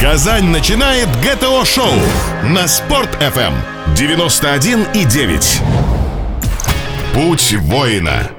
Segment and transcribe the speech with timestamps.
[0.00, 1.92] Казань начинает ГТО-шоу
[2.42, 3.54] на Спорт-ФМ
[3.94, 5.62] 91,9.
[7.14, 8.30] Путь воина.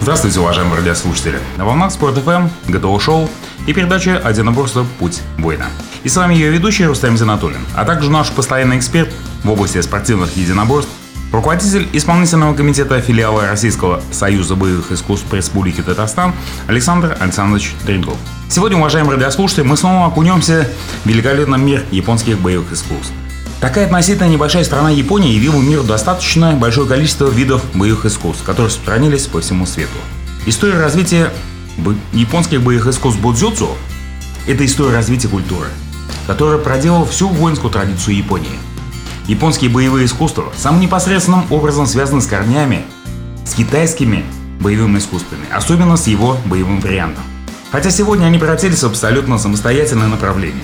[0.00, 1.38] Здравствуйте, уважаемые радиослушатели.
[1.56, 3.30] На волнах Спорт ФМ, ГТО Шоу
[3.66, 4.84] и передача «Одиноборство.
[4.98, 5.66] Путь воина».
[6.02, 9.08] И с вами ее ведущий Рустам Зинатуллин, а также наш постоянный эксперт
[9.44, 10.90] в области спортивных единоборств,
[11.32, 16.34] руководитель исполнительного комитета филиала Российского союза боевых искусств Республики Татарстан
[16.66, 18.16] Александр Александрович Дрингов.
[18.48, 20.68] Сегодня, уважаемые радиослушатели, мы снова окунемся
[21.04, 23.12] в великолепный мир японских боевых искусств.
[23.60, 29.26] Такая относительно небольшая страна Япония явила миру достаточно большое количество видов боевых искусств, которые распространились
[29.26, 29.96] по всему свету.
[30.44, 31.32] История развития
[32.12, 33.70] японских боевых искусств Будзюцу–
[34.46, 35.68] это история развития культуры,
[36.26, 38.58] которая проделала всю воинскую традицию Японии.
[39.28, 42.84] Японские боевые искусства самым непосредственным образом связаны с корнями,
[43.44, 44.24] с китайскими
[44.60, 47.24] боевыми искусствами, особенно с его боевым вариантом.
[47.72, 50.62] Хотя сегодня они превратились в абсолютно самостоятельное направление.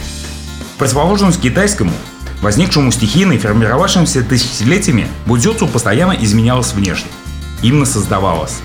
[0.78, 1.92] Противоположность китайскому,
[2.40, 7.10] возникшему стихийно и формировавшимся тысячелетиями, будзюцу постоянно изменялось внешне.
[7.62, 8.58] Именно создавалось.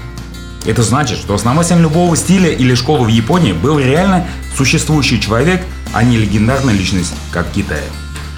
[0.66, 6.04] Это значит, что основателем любого стиля или школы в Японии был реально существующий человек, а
[6.04, 7.84] не легендарная личность, как в Китае.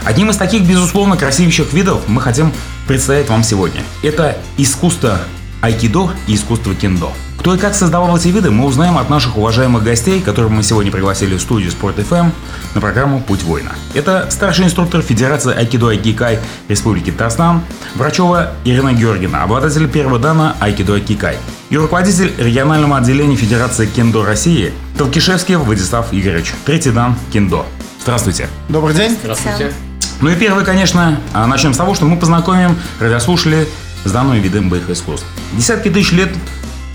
[0.06, 2.52] Одним из таких, безусловно, красивейших видов мы хотим
[2.88, 3.84] представить вам сегодня.
[4.04, 5.20] Это искусство
[5.62, 7.12] айкидо и искусство кендо.
[7.40, 10.92] Кто и как создавал эти виды, мы узнаем от наших уважаемых гостей, которых мы сегодня
[10.92, 12.32] пригласили в студию Спорт FM
[12.76, 13.72] на программу «Путь воина».
[13.94, 17.62] Это старший инструктор Федерации Айкидо Айкикай Республики Татарстан,
[17.96, 21.38] Врачева Ирина Георгина, обладатель первого дана Айкидо Айкикай,
[21.70, 27.66] и руководитель регионального отделения Федерации Кендо России Толкишевский Владислав Игоревич, третий дан Кендо.
[28.02, 28.50] Здравствуйте.
[28.68, 29.18] Добрый день.
[29.22, 29.74] Здравствуйте.
[30.22, 33.68] Ну и первый, конечно, а начнем с того, что мы познакомим радиослушателей
[34.04, 35.26] с данным видом боевых искусств.
[35.54, 36.30] Десятки тысяч лет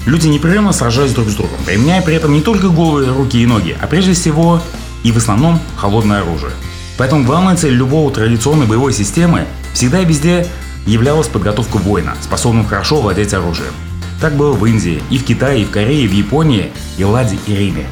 [0.07, 3.75] Люди непрерывно сражались друг с другом, применяя при этом не только голые руки и ноги,
[3.81, 4.61] а прежде всего
[5.03, 6.53] и в основном холодное оружие.
[6.99, 10.47] Поэтому главная цель любого традиционной боевой системы всегда и везде
[10.87, 13.73] являлась подготовка воина, способного хорошо владеть оружием.
[14.21, 17.39] Так было в Индии, и в Китае, и в Корее, и в Японии, и Ладе,
[17.47, 17.87] и Риме.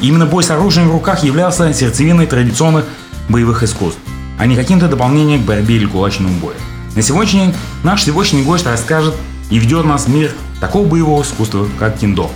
[0.00, 2.86] именно бой с оружием в руках являлся сердцевиной традиционных
[3.28, 4.00] боевых искусств,
[4.38, 6.56] а не каким-то дополнением к борьбе или кулачному бою.
[6.94, 9.14] На день наш сегодняшний гость расскажет
[9.50, 12.30] и ведет нас в мир такого боевого искусства, как кендо.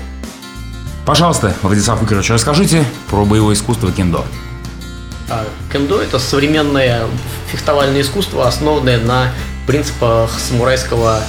[1.06, 4.24] Пожалуйста, Владислав Игоревич, расскажите про боевое искусство кендо.
[5.28, 7.06] А, кендо– это современное
[7.50, 9.32] фехтовальное искусство, основанное на
[9.66, 11.20] принципах самурайского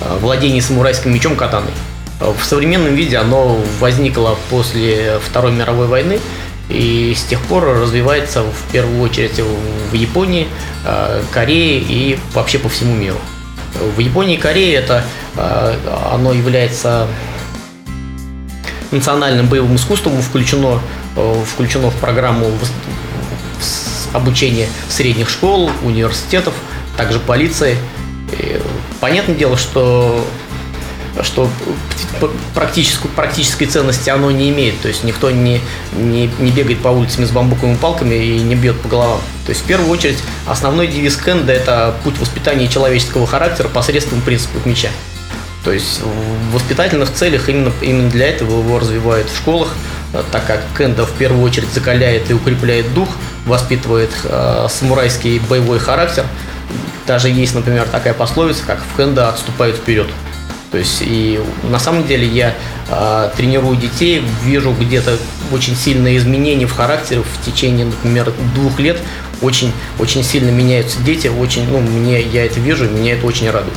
[0.00, 1.72] а, владения самурайским мечом катаной.
[2.20, 6.18] В современном виде оно возникло после Второй мировой войны
[6.68, 9.40] и с тех пор развивается в первую очередь
[9.90, 10.48] в Японии,
[10.84, 13.18] а, Корее и вообще по всему миру.
[13.96, 15.04] В Японии и Корее это
[15.36, 15.78] э,
[16.10, 17.06] оно является
[18.90, 20.80] национальным боевым искусством, включено,
[21.14, 22.50] э, включено в программу
[24.12, 26.54] обучения средних школ, университетов,
[26.96, 27.76] также полиции.
[28.32, 28.60] И
[29.00, 30.26] понятное дело, что
[31.22, 31.50] что
[32.54, 34.80] практическую, практической ценности оно не имеет.
[34.80, 35.60] То есть никто не,
[35.92, 39.20] не, не бегает по улицам с бамбуковыми палками и не бьет по головам.
[39.46, 44.66] То есть в первую очередь основной девиз Кенда– это путь воспитания человеческого характера посредством принципов
[44.66, 44.88] меча.
[45.64, 49.74] То есть в воспитательных целях именно, именно для этого его развивают в школах,
[50.30, 53.08] так как Кенда в первую очередь закаляет и укрепляет дух,
[53.46, 56.24] воспитывает э, самурайский боевой характер.
[57.06, 60.08] Даже есть, например, такая пословица, как в Кенда отступают вперед.
[60.70, 61.40] То есть и
[61.70, 62.54] на самом деле я
[62.88, 65.18] э, тренирую детей, вижу где-то
[65.52, 68.98] очень сильные изменения в характере в течение, например, двух лет.
[69.42, 73.76] Очень, очень сильно меняются дети, очень, ну, мне я это вижу, меня это очень радует.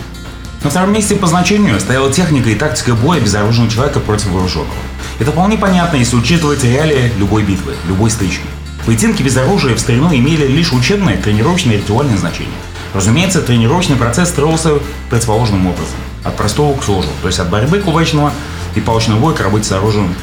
[0.63, 4.73] На втором месте по значению стояла техника и тактика боя безоружного человека против вооруженного.
[5.19, 8.43] Это вполне понятно, если учитывать реалии любой битвы, любой стычки.
[8.85, 12.55] Поединки без оружия в старину имели лишь учебное, тренировочное и ритуальное значение.
[12.93, 14.79] Разумеется, тренировочный процесс строился
[15.09, 18.31] противоположным образом от простого к сложному, то есть от борьбы кулачного
[18.75, 20.13] и палочного боя к работе с оружием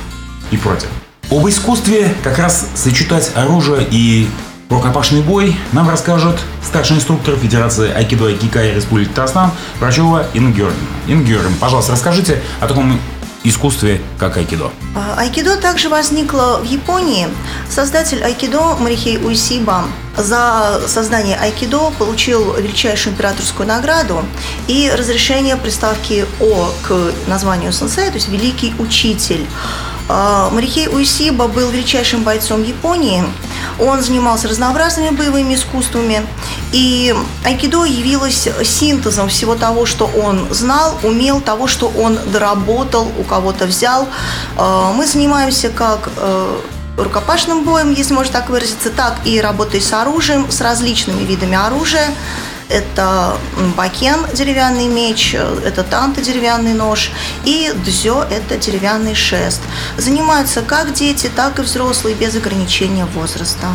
[0.51, 0.89] и против.
[1.31, 4.29] Об искусстве как раз сочетать оружие и
[4.69, 9.51] рукопашный бой нам расскажет старший инструктор Федерации Айкидо Айкикай Республики Татарстан
[9.81, 10.25] Георгиевна.
[10.35, 10.53] Инна
[11.25, 13.01] Георгиевна, пожалуйста, расскажите о таком
[13.49, 14.71] искусстве, как айкидо?
[14.95, 17.29] А, айкидо также возникло в Японии.
[17.71, 19.85] Создатель айкидо Марихей Уйсиба
[20.17, 24.25] за создание айкидо получил величайшую императорскую награду
[24.67, 29.47] и разрешение приставки «о» к названию сенсей, то есть «великий учитель».
[30.09, 33.25] А, Марихей Уйсиба был величайшим бойцом Японии.
[33.81, 36.27] Он занимался разнообразными боевыми искусствами.
[36.73, 37.15] И
[37.45, 43.67] айкидо явилось синтезом всего того, что он знал, умел, того, что он доработал, у кого-то
[43.67, 44.09] взял.
[44.57, 46.61] А, мы занимаемся как э,
[46.97, 52.09] рукопашным боем, если можно так выразиться, так и работой с оружием, с различными видами оружия.
[52.69, 53.37] Это
[53.77, 57.11] бакен, деревянный меч, это танта, деревянный нож,
[57.45, 59.63] и дзё– это деревянный шест.
[59.97, 63.69] Занимаются как дети, так и взрослые, без ограничения возраста.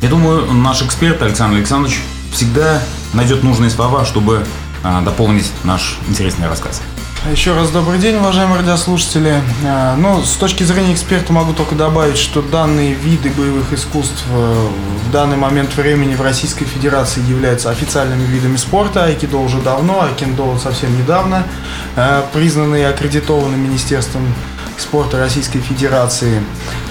[0.00, 1.98] Я думаю, наш эксперт Александр Александрович
[2.32, 2.80] всегда
[3.12, 4.44] найдет нужные слова, чтобы
[4.82, 6.80] а, дополнить наш интересный рассказ.
[7.28, 9.42] Еще раз добрый день, уважаемые радиослушатели.
[9.62, 14.68] А, ну, с точки зрения эксперта могу только добавить, что данные виды боевых искусств э,
[15.06, 19.04] в данный момент времени в Российской Федерации являются официальными видами спорта.
[19.04, 21.46] Айкидо уже давно, а кендо совсем недавно,
[21.94, 24.34] э, признаны и аккредитованы Министерством
[24.80, 26.42] спорта Российской Федерации.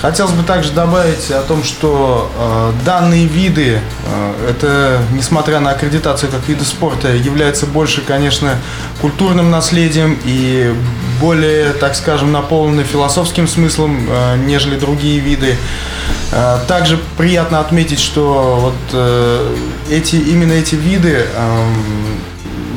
[0.02, 6.32] Хотелось бы также добавить о том, что э, данные виды, э, это, несмотря на аккредитацию
[6.32, 8.56] как виды спорта, являются больше, конечно,
[9.02, 10.74] культурным наследием и
[11.20, 15.56] более, так скажем, наполнены философским смыслом, э, нежели другие виды.
[16.32, 19.56] Э, также приятно отметить, что вот э,
[19.90, 21.66] эти, именно эти виды э,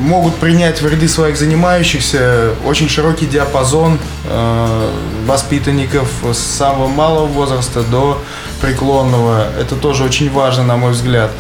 [0.03, 4.91] могут принять в ряды своих занимающихся очень широкий диапазон э,
[5.27, 8.23] воспитанников с самого малого возраста до
[8.61, 9.47] преклонного.
[9.59, 11.31] Это тоже очень важно, на мой взгляд.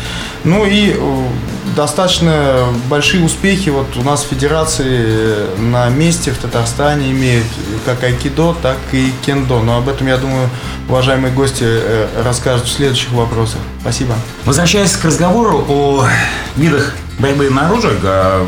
[0.44, 1.26] Ну и э,
[1.76, 7.47] достаточно большие успехи вот у нас федерации на месте в Татарстане имеют
[7.85, 9.61] как айкидо, так и кендо.
[9.61, 10.49] Но об этом, я думаю,
[10.88, 13.61] уважаемые гости э, расскажут в следующих вопросах.
[13.81, 14.15] Спасибо.
[14.44, 16.06] Возвращаясь к разговору о
[16.56, 17.94] видах борьбы на оружие,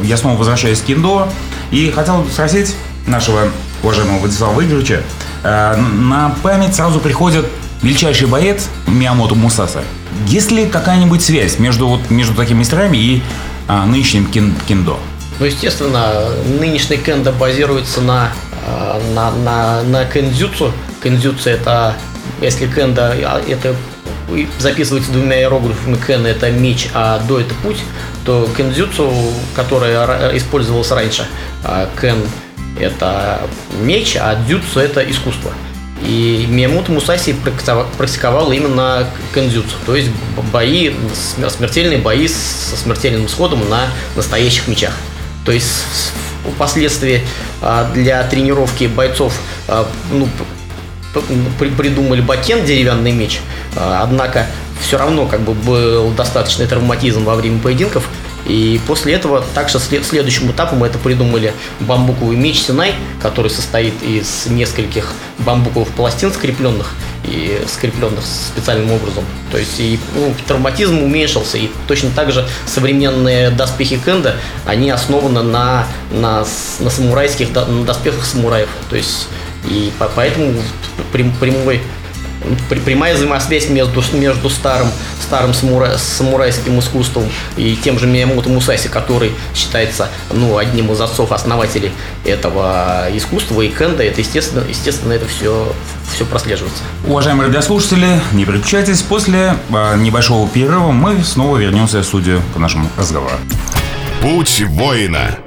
[0.02, 1.28] я снова возвращаюсь к киндо
[1.70, 2.74] и хотел спросить
[3.06, 3.48] нашего
[3.82, 5.02] уважаемого Владислава Игоревича,
[5.42, 7.46] э, на память сразу приходит
[7.82, 9.82] величайший боец Миямото Мусаса.
[10.26, 13.22] Есть ли какая-нибудь связь между, вот, между такими мастерами и
[13.68, 14.98] а, нынешним кин, киндо?
[15.38, 16.30] Ну, естественно,
[16.60, 18.32] нынешний кендо базируется на,
[18.66, 20.72] э, на, на, на кендзюцу.
[21.02, 21.94] Кендзюцу это,
[22.40, 23.76] если кендо, а, это
[24.58, 27.78] записывается двумя иероглифами кен это меч, а до это путь,
[28.24, 29.12] то кендзюцу,
[29.54, 29.92] который
[30.36, 31.26] использовался раньше,
[31.62, 32.18] а кен
[32.78, 33.40] это
[33.80, 35.52] меч, а дзюцу это искусство.
[36.02, 37.34] И Миямото Мусаси
[37.96, 40.10] практиковал именно кендзюцу, то есть
[40.52, 40.92] бои,
[41.48, 43.86] смертельные бои со смертельным исходом на
[44.16, 44.92] настоящих мечах.
[45.46, 45.68] То есть
[46.54, 47.22] впоследствии
[47.62, 49.34] а, для тренировки бойцов
[49.68, 50.28] а, ну,
[51.58, 53.40] придумали бакен, деревянный меч,
[53.76, 54.46] а, однако
[54.80, 58.08] все равно как бы был достаточный травматизм во время поединков,
[58.46, 65.12] и после этого также следующим этапом это придумали бамбуковый меч Синай, который состоит из нескольких
[65.38, 66.94] бамбуковых пластин скрепленных
[67.24, 69.24] и скрепленных специальным образом.
[69.50, 71.56] То есть и ну, травматизм уменьшился.
[71.56, 74.36] И точно так же современные доспехи Кенда,
[74.66, 76.44] они основаны на, на,
[76.80, 78.68] на самурайских на доспехах самураев.
[78.90, 79.28] То есть
[79.64, 80.54] и поэтому
[81.12, 81.80] прямой
[82.84, 84.88] прямая взаимосвязь между, между старым,
[85.20, 87.24] старым самура, самурайским искусством
[87.56, 91.92] и тем же Миямото Мусаси, который считается ну, одним из отцов-основателей
[92.24, 95.72] этого искусства и кенда, это естественно, естественно это все,
[96.14, 96.82] все прослеживается.
[97.06, 102.88] Уважаемые радиослушатели, не переключайтесь, после э, небольшого перерыва мы снова вернемся в студию к нашему
[102.96, 103.36] разговору.
[104.20, 105.38] Путь воина.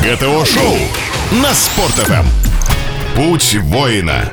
[0.00, 0.78] ГТО-шоу
[1.30, 2.26] на Спорт.ФМ.
[3.14, 4.32] Путь воина.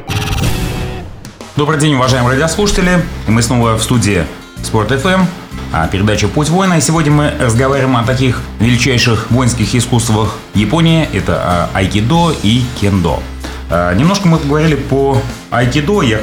[1.56, 3.04] Добрый день, уважаемые радиослушатели.
[3.28, 4.26] Мы снова в студии
[4.64, 5.26] Спорт FM,
[5.72, 6.74] а передача «Путь воина».
[6.74, 11.08] И сегодня мы разговариваем о таких величайших воинских искусствах Японии.
[11.14, 13.22] Это а, айкидо и кендо.
[13.70, 16.22] А, немножко мы поговорили по айкидо, я,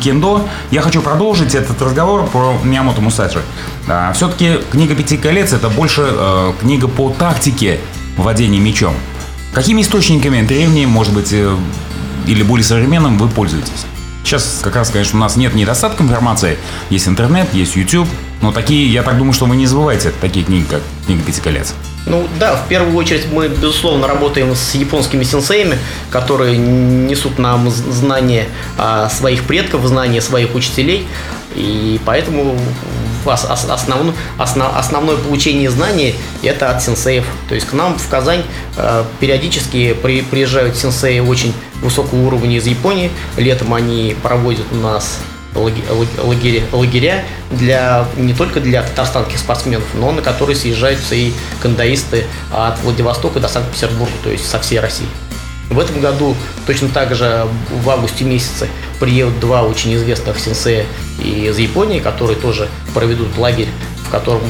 [0.00, 0.46] кендо.
[0.70, 3.40] Я хочу продолжить этот разговор про Миямото Мусачи.
[4.14, 6.08] Все-таки книга «Пяти колец»— это больше
[6.60, 7.80] книга по тактике
[8.16, 8.94] владения мечом.
[9.54, 11.56] Какими источниками древними, может быть, э,
[12.26, 13.86] или более современным вы пользуетесь?
[14.24, 16.58] Сейчас как раз, конечно, у нас нет недостатка информации.
[16.90, 18.08] Есть интернет, есть YouTube.
[18.42, 21.72] Но такие, я так думаю, что вы не забываете такие книги, как «Книга пяти колец».
[22.06, 25.78] Ну да, в первую очередь мы, безусловно, работаем с японскими сенсеями,
[26.10, 28.48] которые несут нам знания
[29.08, 31.06] своих предков, знания своих учителей.
[31.54, 32.58] И поэтому
[33.32, 37.24] основ, основ, основное получение знаний это от сенсеев.
[37.48, 38.42] То есть к нам в Казань
[38.76, 41.52] э, периодически при, приезжают сенсеи очень
[41.82, 43.10] высокого уровня из Японии.
[43.36, 45.18] Летом они проводят у нас
[45.54, 52.80] лагеря, лагеря для, не только для татарстанских спортсменов, но на которые съезжаются и кандаисты от
[52.80, 55.06] Владивостока до Санкт-Петербурга, то есть со всей России.
[55.70, 58.68] В этом году точно так же в августе месяце
[59.00, 60.84] приедут два очень известных сенсея
[61.22, 63.68] из Японии, которые тоже проведут лагерь
[64.14, 64.42] котором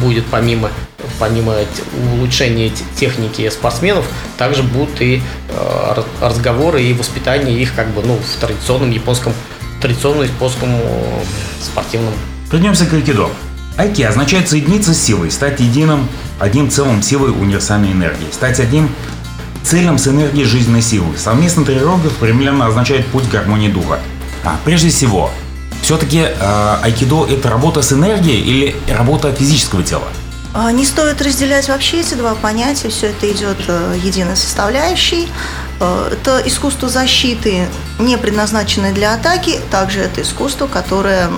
[0.00, 0.70] будет помимо
[1.18, 1.54] помимо
[2.14, 4.04] улучшения техники спортсменов,
[4.36, 9.32] также будут и э, разговоры и воспитание их как бы ну в традиционном японском
[9.80, 10.70] традиционном японском
[11.60, 12.14] спортивном.
[12.52, 13.28] Вернемся к айкидо.
[13.76, 16.08] Айки означает соединиться с силой, стать единым,
[16.38, 18.88] одним целым силой универсальной энергии, стать одним
[19.64, 21.16] целым с энергией жизненной силы.
[21.16, 23.98] Совместная тренировка примерно означает путь гармонии духа.
[24.44, 25.30] А, прежде всего,
[25.82, 30.08] все-таки э, айкидо это работа с энергией или работа физического тела?
[30.54, 35.28] А, не стоит разделять вообще эти два понятия, все это идет э, единой составляющей.
[35.78, 37.66] Э, это искусство защиты,
[37.98, 41.30] не предназначенное для атаки, также это искусство, которое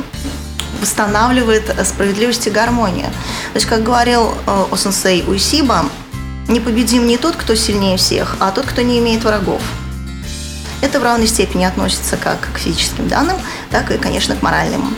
[0.81, 3.07] восстанавливает справедливость и гармонию.
[3.53, 5.85] То есть, как говорил э, Осенсей Уисиба,
[6.49, 9.61] непобедим не тот, кто сильнее всех, а тот, кто не имеет врагов.
[10.81, 13.37] Это в равной степени относится как к физическим данным,
[13.71, 14.97] так и, конечно, к моральным.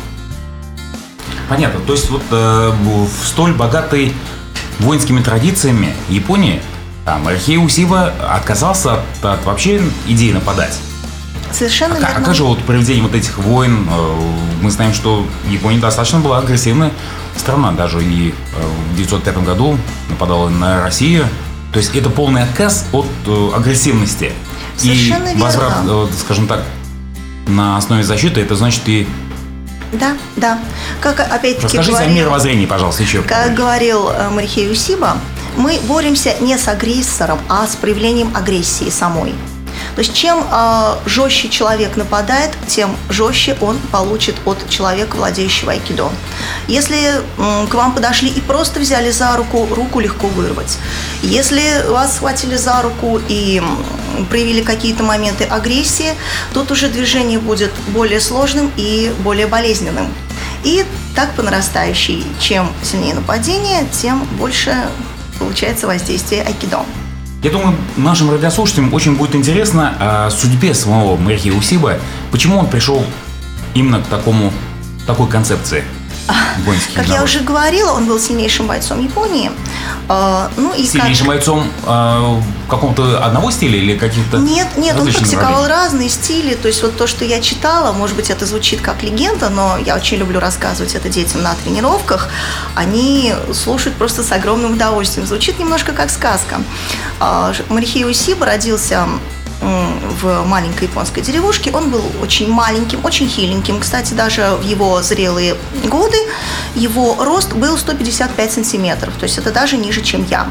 [1.49, 1.81] Понятно.
[1.81, 4.15] То есть вот э, в столь богатой
[4.79, 6.63] воинскими традициями Японии
[7.05, 10.79] там Архей Усива отказался от, от вообще идеи нападать.
[11.51, 12.17] Совершенно а, верно.
[12.17, 13.89] А как же вот проведение вот этих войн?
[13.91, 16.93] Э, мы знаем, что Япония достаточно была агрессивная
[17.37, 17.73] страна.
[17.73, 18.33] Даже и э,
[18.91, 21.27] в 1905 году нападала на Россию.
[21.73, 24.33] То есть это полный отказ от э, агрессивности.
[24.77, 26.09] Совершенно и возврат, верно.
[26.19, 26.63] скажем так,
[27.47, 29.07] на основе защиты, это значит и
[29.93, 30.59] да, да.
[31.03, 33.21] Как опять-таки Расскажите говорил, о мировоззрении, пожалуйста, еще.
[33.23, 35.19] Как говорил Марихей Усиба,
[35.57, 39.35] мы боремся не с агрессором, а с проявлением агрессии самой.
[39.95, 46.11] То есть чем э, жестче человек нападает, тем жестче он получит от человека, владеющего айкидо.
[46.67, 50.79] Если э, к вам подошли и просто взяли за руку, руку легко вырвать.
[51.23, 53.63] Если вас схватили за руку и
[54.31, 56.15] проявили какие-то моменты агрессии,
[56.55, 60.13] тут уже движение будет более сложным и более болезненным.
[60.65, 60.85] И
[61.15, 62.25] так по нарастающей.
[62.41, 64.75] Чем сильнее нападение, тем больше
[65.39, 66.85] получается воздействие айкидо.
[67.43, 71.99] Я думаю, нашим радиослушателям очень будет интересно о судьбе самого Мэрхи Усиба,
[72.31, 73.05] почему он пришел
[73.75, 74.53] именно к такому,
[75.09, 75.83] такой концепции.
[76.95, 79.51] Как я уже говорила, он был сильнейшим бойцом Японии.
[80.09, 81.37] А, ну, и сильнейшим как...
[81.37, 86.55] бойцом э, какого-то одного стиля или каких-то Нет, нет, он практиковал разные стили.
[86.55, 89.97] То есть вот то, что я читала, может быть, это звучит как легенда, но я
[89.97, 92.29] очень люблю рассказывать это детям на тренировках.
[92.75, 95.27] Они слушают просто с огромным удовольствием.
[95.27, 96.61] Звучит немножко как сказка.
[97.21, 99.07] А, Марихио Усиба родился
[99.63, 101.71] в маленькой японской деревушке.
[101.71, 103.81] Он был очень маленьким, очень хиленьким.
[103.81, 106.17] Кстати, даже в его зрелые годы
[106.75, 109.15] его рост был 155 сантиметров.
[109.19, 110.49] То есть это даже ниже, чем я.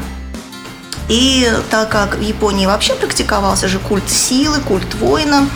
[1.12, 5.46] И так как в Японии вообще практиковался же культ силы, культ воина,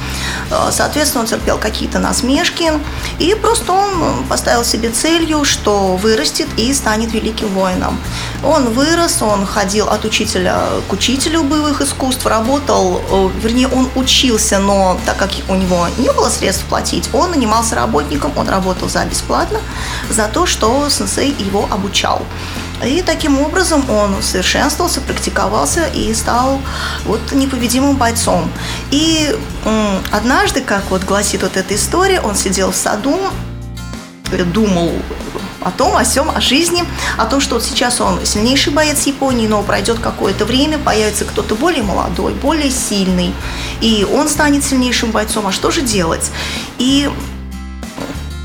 [0.51, 2.71] э, соответственно, он терпел какие-то насмешки,
[3.19, 7.99] и просто он поставил себе целью, что вырастет и станет великим воином.
[8.45, 10.61] Он вырос, он ходил от учителя
[10.91, 16.13] к учителю боевых искусств, работал, э, вернее, он учился, но так как у него не
[16.13, 19.61] было средств платить, он нанимался работником, он работал за бесплатно,
[20.11, 22.21] за то, что сенсей его обучал.
[22.85, 26.61] И таким образом он совершенствовался, практиковался и стал
[27.05, 28.51] вот непобедимым бойцом.
[28.91, 29.35] И
[30.13, 33.19] однажды, как вот гласит вот эта история, он сидел в саду,
[34.53, 34.93] думал
[35.63, 36.85] о том, о всем, о жизни,
[37.17, 41.57] о том, что вот сейчас он сильнейший боец Японии, но пройдет какое-то время, появится кто-то
[41.57, 43.35] более молодой, более сильный,
[43.81, 45.47] и он станет сильнейшим бойцом.
[45.47, 46.31] А что же делать?
[46.79, 47.11] И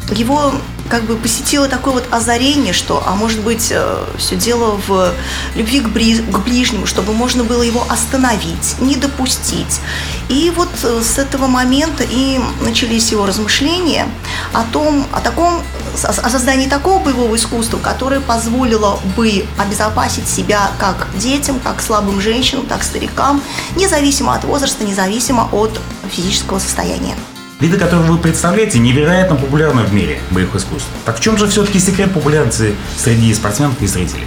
[0.09, 0.53] его
[0.91, 5.13] как бы посетило такое вот озарение, что, а может быть, э, все дело в
[5.55, 9.79] любви к, бри- к ближнему, чтобы можно было его остановить, не допустить.
[10.27, 14.05] И вот э, с этого момента и начались его размышления
[14.51, 15.61] о том, о таком,
[16.03, 22.65] о создании такого боевого искусства, которое позволило бы обезопасить себя как детям, как слабым женщинам,
[22.65, 23.41] так старикам,
[23.77, 25.79] независимо от возраста, независимо от
[26.11, 27.15] физического состояния.
[27.61, 30.87] Виды, которые вы представляете, невероятно популярны в мире боевых искусств.
[31.05, 34.25] Так в чем же все-таки секрет популярности среди спортсменов и зрителей?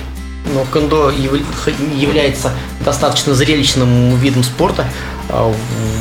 [0.54, 2.52] Но кендо является
[2.84, 4.86] достаточно зрелищным видом спорта.
[5.28, 5.52] А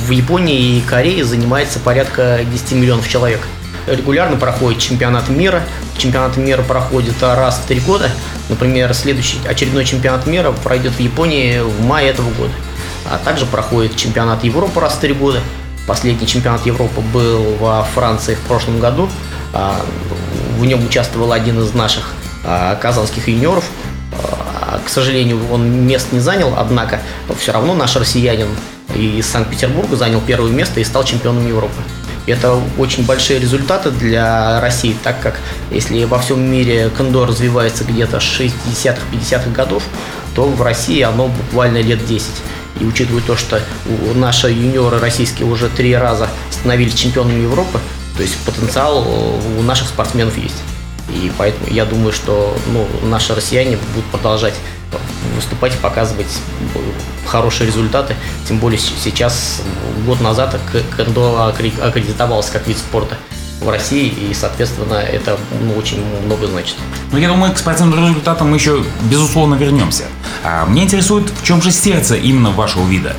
[0.06, 3.48] в Японии и Корее занимается порядка 10 миллионов человек.
[3.88, 5.64] Регулярно проходит чемпионат мира.
[5.98, 8.12] Чемпионат мира проходит раз в три года.
[8.48, 12.54] Например, следующий очередной чемпионат мира пройдет в Японии в мае этого года.
[13.10, 15.40] А также проходит чемпионат Европы раз в три года.
[15.86, 19.10] Последний чемпионат Европы был во Франции в прошлом году.
[19.54, 19.82] А,
[20.58, 22.14] в нем участвовал один из наших
[22.46, 23.66] а, казанских юниоров.
[24.14, 27.02] А, к сожалению, он мест не занял, однако
[27.38, 28.48] все равно наш россиянин
[28.96, 31.82] из Санкт-Петербурга занял первое место и стал чемпионом Европы.
[32.26, 35.40] Это очень большие результаты для России, так как
[35.72, 39.84] если во всем мире кендо развивается где-то с 60-х, 50-х годов,
[40.36, 42.30] то в России оно буквально лет 10.
[42.80, 43.62] И учитывая то, что
[44.16, 47.80] наши юниоры российские уже три раза становились чемпионами Европы,
[48.16, 50.62] то есть потенциал у наших спортсменов есть.
[51.10, 54.56] И поэтому я думаю, что ну, наши россияне будут продолжать
[55.36, 56.28] выступать и показывать
[57.26, 58.16] хорошие результаты.
[58.48, 59.62] Тем более сейчас,
[60.06, 60.58] год назад,
[60.98, 63.18] кендо аккредитовался как вид спорта
[63.64, 66.76] в России, и, соответственно, это ну, очень много значит.
[67.12, 70.04] Ну, я думаю, к спортивным результатам мы еще, безусловно, вернемся.
[70.44, 73.16] А мне интересует, в чем же сердце именно вашего вида?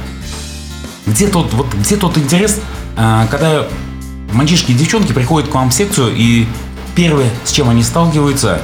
[1.06, 2.60] Где тот, вот, где тот интерес,
[2.96, 3.66] а, когда
[4.32, 6.46] мальчишки и девчонки приходят к вам в секцию, и
[6.94, 8.60] первое, с чем они сталкиваются,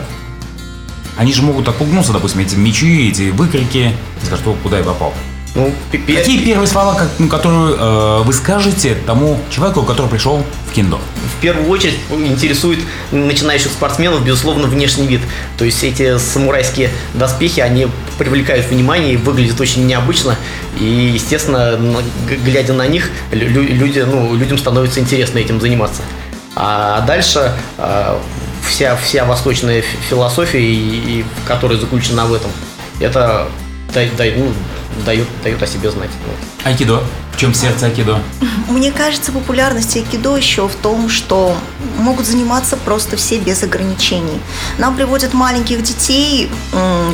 [1.16, 3.94] они же могут отпугнуться, допустим, эти мечи, эти выкрики,
[4.24, 5.12] скажут, куда я попал.
[5.54, 11.00] Ну, Какие первые слова, ну, которые э, вы скажете тому человеку, который пришел в киндо?
[11.36, 12.78] В первую очередь интересует
[13.10, 15.20] начинающих спортсменов, безусловно, внешний вид.
[15.58, 20.36] То есть эти самурайские доспехи, они привлекают внимание и выглядят очень необычно.
[20.78, 21.78] И, естественно,
[22.44, 26.02] глядя на них, люди, ну, людям становится интересно этим заниматься.
[26.54, 28.18] А дальше э,
[28.68, 32.50] вся, вся восточная философия, и, и, которая заключена в этом,
[33.00, 33.48] это
[33.92, 34.52] да, да, ну,
[35.04, 36.10] дает, дает о себе знать.
[36.64, 37.02] Айкидо.
[37.32, 38.20] В чем сердце айкидо?
[38.68, 41.56] Мне кажется, популярность айкидо еще в том, что
[41.96, 44.40] могут заниматься просто все без ограничений.
[44.78, 46.50] Нам приводят маленьких детей,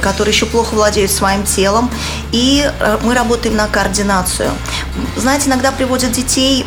[0.03, 1.91] которые еще плохо владеют своим телом,
[2.33, 4.51] и э, мы работаем на координацию.
[5.17, 6.67] Знаете, иногда приводят детей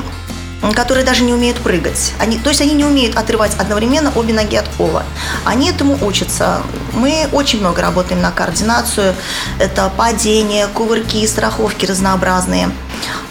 [0.74, 2.14] которые даже не умеют прыгать.
[2.20, 5.04] Они, то есть они не умеют отрывать одновременно обе ноги от пола.
[5.46, 6.62] Они этому учатся.
[6.94, 9.16] Мы очень много работаем на координацию.
[9.58, 12.72] Это падение, кувырки, страховки разнообразные.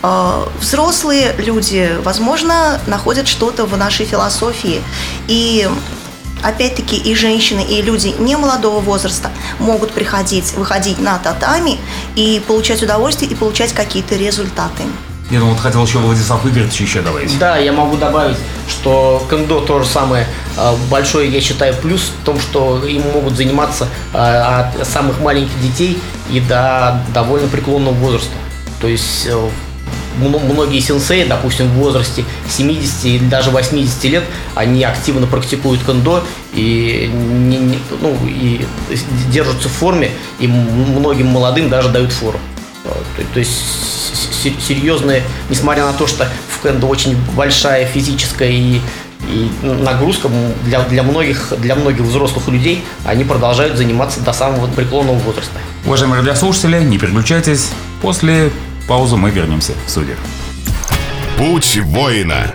[0.03, 4.83] А, взрослые люди, возможно, находят что-то в нашей философии.
[5.27, 5.69] И
[6.43, 11.79] опять-таки и женщины, и люди не молодого возраста могут приходить, выходить на татами
[12.15, 14.85] и получать удовольствие и получать какие-то результаты.
[15.31, 17.39] Я думал, хотел еще Владислав Игоревич еще добавить.
[17.39, 20.27] Да, я могу добавить, что кендо то же самое.
[20.57, 25.61] А, большой, я считаю, плюс в том, что им могут заниматься а, от самых маленьких
[25.61, 25.99] детей
[26.31, 28.33] и до довольно преклонного возраста.
[28.81, 29.51] То есть э,
[30.19, 34.25] многие сенсеи, допустим, в возрасте 70 или даже 80 лет,
[34.55, 36.23] они активно практикуют кендо
[36.55, 37.11] и,
[38.01, 38.65] ну, и
[39.31, 42.39] держатся в форме, и многим молодым даже дают фору.
[43.17, 43.53] То, то есть
[44.67, 48.81] серьезные, несмотря на то, что в кендо очень большая физическая и
[49.27, 50.31] и нагрузка
[50.65, 55.59] для, для, многих, для многих взрослых людей, они продолжают заниматься до самого преклонного возраста.
[55.85, 57.71] Уважаемые радиослушатели, не переключайтесь.
[58.01, 58.51] После
[58.89, 60.17] паузы мы вернемся в студию.
[61.37, 62.55] Путь воина.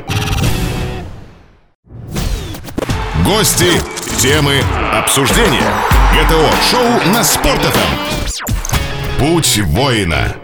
[3.26, 3.80] Гости,
[4.18, 4.62] темы,
[4.94, 5.72] обсуждения.
[6.14, 8.13] ГТО-шоу на Спорт.ФМ.
[9.20, 10.36] Путь воина.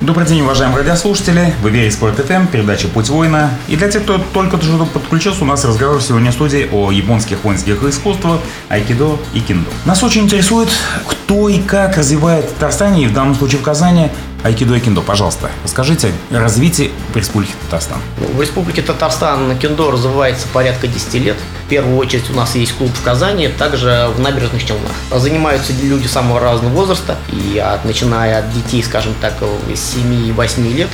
[0.00, 1.52] Добрый день, уважаемые радиослушатели.
[1.62, 3.50] В эфире Спорт ФМ, передача «Путь воина».
[3.68, 7.42] И для тех, кто только что подключился, у нас разговор сегодня в студии о японских
[7.42, 9.70] воинских искусствах, айкидо и киндо.
[9.84, 10.68] Нас очень интересует,
[11.06, 14.10] кто и как развивает в Татарстане, и в данном случае в Казани,
[14.44, 15.00] айкидо и киндо.
[15.00, 17.98] Пожалуйста, расскажите о развитии в Республике Татарстан.
[18.18, 21.36] В Республике Татарстан киндо развивается порядка 10 лет.
[21.64, 24.92] В первую очередь у нас есть клуб в Казани, также в набережных Челнах.
[25.10, 30.88] Занимаются люди самого разного возраста, и от, начиная от детей, скажем так, 7-8 лет,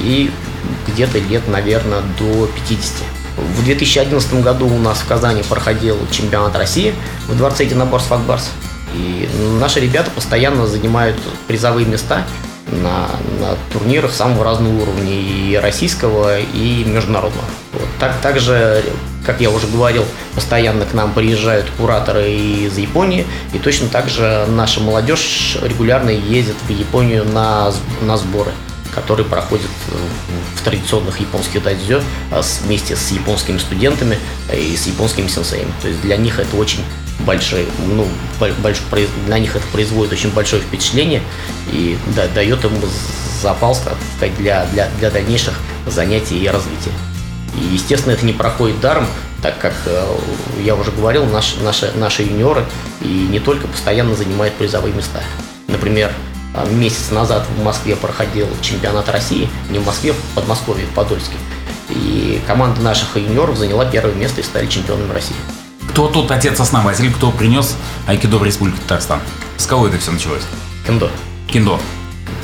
[0.00, 0.30] и
[0.88, 2.92] где-то лет, наверное, до 50.
[3.36, 6.94] В 2011 году у нас в Казани проходил чемпионат России
[7.28, 8.50] в дворце единоборств «Акбарс».
[8.94, 9.28] И
[9.60, 11.16] наши ребята постоянно занимают
[11.46, 12.24] призовые места
[12.68, 13.08] на,
[13.40, 17.46] на турнирах самого разного уровня, и российского, и международного.
[17.72, 17.88] Вот.
[18.00, 18.82] Так, также,
[19.24, 24.46] как я уже говорил, постоянно к нам приезжают кураторы из Японии, и точно так же
[24.48, 28.52] наша молодежь регулярно ездит в Японию на, на сборы
[28.94, 29.68] которые проходят
[30.54, 32.00] в традиционных японских дайдзё
[32.30, 34.18] а вместе с японскими студентами
[34.50, 35.70] и с японскими сенсеями.
[35.82, 36.80] То есть для них это очень
[37.20, 38.06] большой, ну,
[38.38, 38.78] больш,
[39.26, 41.22] для них это производит очень большое впечатление
[41.72, 42.72] и да, дает им
[43.42, 45.54] запал сказать, для, для, для дальнейших
[45.86, 46.92] занятий и развития.
[47.54, 49.06] И, естественно, это не проходит даром,
[49.42, 50.16] так как, э,
[50.62, 52.64] я уже говорил, наш, наши, наши юниоры
[53.00, 55.22] и не только постоянно занимают призовые места.
[55.68, 56.12] Например,
[56.54, 61.36] э, месяц назад в Москве проходил чемпионат России, не в Москве, в Подмосковье, в Подольске.
[61.90, 65.36] И команда наших юниоров заняла первое место и стали чемпионами России.
[65.96, 67.74] Кто тот отец-основатель, кто принес
[68.06, 69.18] айкидо в Республику Татарстан?
[69.56, 70.42] С кого это все началось?
[70.86, 71.10] Кендо.
[71.48, 71.80] Кендо.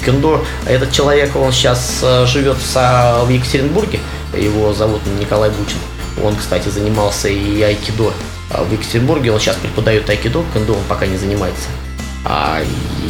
[0.07, 4.01] Кендо, этот человек, он сейчас э, живет в Екатеринбурге,
[4.35, 5.77] Его зовут Николай Бучин.
[6.25, 8.15] Он, кстати, занимался и айкидо
[8.49, 9.33] а в Екатеринбурге.
[9.33, 11.69] Он сейчас преподает айкидо, кендо он пока не занимается.
[12.25, 12.63] А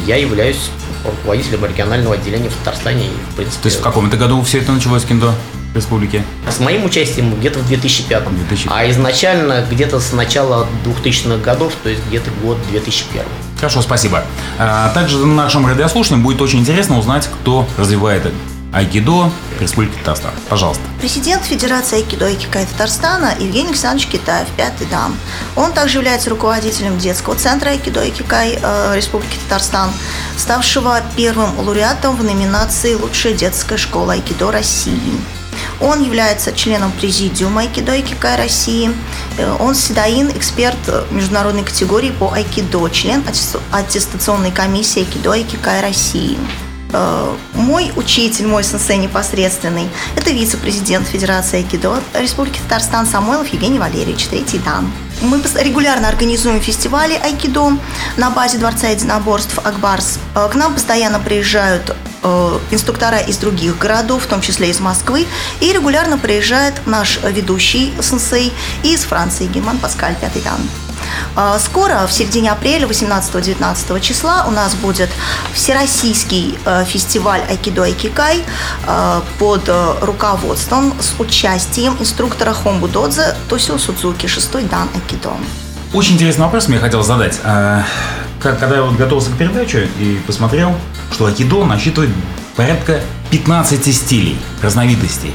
[0.09, 0.71] я являюсь
[1.05, 3.07] руководителем регионального отделения в Татарстане.
[3.07, 5.37] И, в принципе, То есть в каком это году все это началось кино
[5.75, 6.23] республики?
[6.49, 8.25] С моим участием где-то в 2005.
[8.25, 8.73] 2005.
[8.73, 13.25] А изначально где-то с начала 2000-х годов, то есть где-то год 2001.
[13.57, 14.25] Хорошо, спасибо.
[14.59, 18.27] А, также нашим радиослушателям будет очень интересно узнать, кто развивает
[18.73, 20.33] айкидо в Республике Татарстан.
[20.49, 20.83] Пожалуйста.
[21.01, 25.15] Президент Федерации айкидо и кикай Татарстана Евгений Александрович Китаев, пятый дам.
[25.57, 29.91] Он также является руководителем детского центра айкидо и кикай э, Республики Татарстан,
[30.37, 35.13] ставшего первым лауреатом в номинации «Лучшая детская школа айкидо России».
[35.83, 38.91] Он является членом президиума Айкидо и Кикай России.
[39.37, 40.79] Э, Он седаин, эксперт
[41.11, 43.25] международной категории по айкидо, член
[43.73, 46.39] аттестационной комиссии Айкидо и Кикай России.
[46.93, 54.27] Э, Мой учитель, мой сенсей непосредственный, это вице-президент Федерации Айкидо Республики Татарстан Самойлов Евгений Валерьевич,
[54.27, 54.91] третий дан.
[55.21, 57.73] Мы регулярно организуем фестивали айкидо
[58.17, 60.19] на базе Дворца единоборств Акбарс.
[60.37, 61.95] Э, К нам постоянно приезжают э,
[62.71, 65.27] инструктора из других городов, в том числе из Москвы,
[65.61, 70.61] и регулярно приезжает наш ведущий сенсей из Франции Герман Паскаль, пятый дан.
[71.35, 75.11] А, Скоро, в середине апреля, 18-19 числа, у нас будет
[75.53, 78.43] всероссийский э, фестиваль Айкидо Айкикай
[78.87, 85.33] э, под э, руководством с участием инструктора Хомбу Додзе Тосио Судзуки, шестой дан Айкидо.
[85.93, 87.39] Очень интересный вопрос мне хотел задать.
[87.45, 87.85] А,
[88.41, 90.75] когда я вот готовился к передаче и посмотрел,
[91.13, 92.11] что айкидо насчитывает
[92.57, 95.33] порядка 15 стилей, разновидностей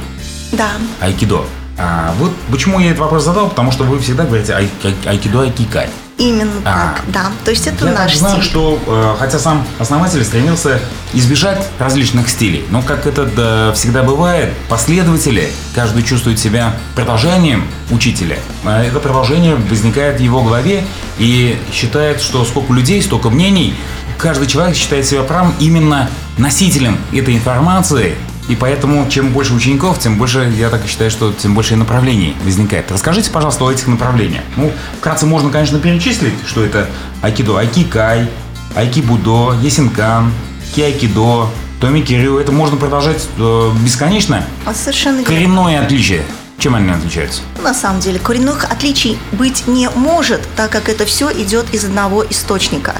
[0.52, 0.68] Да,
[1.00, 1.44] айкидо.
[1.80, 5.42] А вот почему я этот вопрос задал, потому что вы всегда говорите ай- ай- айкидо
[5.42, 5.88] айкикай.
[6.16, 6.94] именно А.
[6.96, 7.26] так, да.
[7.44, 8.50] То есть это Я наш знаю, стиль.
[8.50, 10.80] что э, хотя сам основатель стремился
[11.12, 17.62] избежать различных стилей, но как это да, всегда бывает, последователи, каждый чувствует себя продолжением
[17.92, 18.38] учителя.
[18.64, 20.82] А это продолжение возникает в его голове
[21.18, 23.74] и считает, что сколько людей, столько мнений,
[24.18, 28.14] каждый человек считает себя правым именно носителем этой информации,
[28.48, 31.76] и поэтому, чем больше учеников, тем больше, я так и считаю, что тем больше и
[31.76, 32.90] направлений возникает.
[32.90, 34.42] Расскажите, пожалуйста, о этих направлениях.
[34.56, 36.88] Ну, вкратце можно, конечно, перечислить, что это
[37.20, 38.28] айкидо, айкикай,
[38.74, 40.32] айкибудо, есинкан,
[40.74, 41.48] киайкидо,
[41.80, 42.38] томикирю.
[42.38, 44.44] Это можно продолжать э, бесконечно.
[44.64, 45.34] Вот Совершенно верно.
[45.34, 46.22] Коренное отличие.
[46.58, 47.42] Чем они отличаются?
[47.62, 52.24] На самом деле коренных отличий быть не может, так как это все идет из одного
[52.24, 52.96] источника.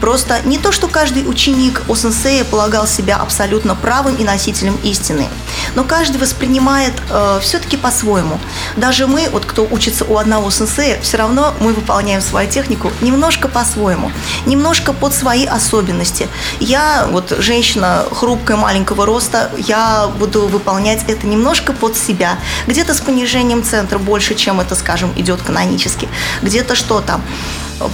[0.00, 5.28] Просто не то, что каждый ученик у сенсея полагал себя абсолютно правым и носителем истины,
[5.76, 6.92] но каждый воспринимает
[7.40, 8.40] все-таки по-своему.
[8.76, 13.46] Даже мы, вот кто учится у одного сенсея, все равно мы выполняем свою технику немножко
[13.46, 14.10] по-своему,
[14.44, 16.26] немножко под свои особенности.
[16.58, 22.38] Я, вот женщина хрупкая, маленького роста, я буду выполнять это немножко под себя.
[22.66, 26.08] Где-то с понижением центра больше, чем это, скажем, идет канонически.
[26.42, 27.20] Где-то что-то.